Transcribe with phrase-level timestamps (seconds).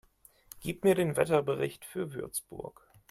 [0.61, 2.89] Gib mir den Wetterbericht für Würzburg